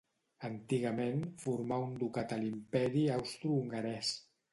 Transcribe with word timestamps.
Antigament 0.47 1.19
formà 1.43 1.77
un 1.87 1.93
ducat 2.03 2.33
a 2.37 2.39
l'Imperi 2.45 3.05
Austrohongarès. 3.19 4.11